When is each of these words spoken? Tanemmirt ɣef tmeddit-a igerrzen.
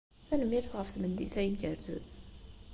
Tanemmirt 0.27 0.73
ɣef 0.79 0.89
tmeddit-a 0.91 1.41
igerrzen. 1.47 2.05